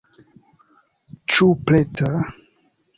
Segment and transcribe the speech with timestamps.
[1.35, 2.13] Ĉu preta?